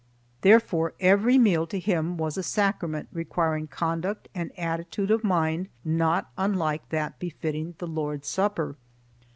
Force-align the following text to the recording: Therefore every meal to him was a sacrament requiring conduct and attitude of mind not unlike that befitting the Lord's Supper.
Therefore 0.41 0.95
every 0.99 1.37
meal 1.37 1.67
to 1.67 1.77
him 1.77 2.17
was 2.17 2.35
a 2.35 2.41
sacrament 2.41 3.07
requiring 3.13 3.67
conduct 3.67 4.29
and 4.33 4.51
attitude 4.57 5.11
of 5.11 5.23
mind 5.23 5.67
not 5.85 6.31
unlike 6.39 6.89
that 6.89 7.19
befitting 7.19 7.75
the 7.77 7.85
Lord's 7.85 8.27
Supper. 8.27 8.77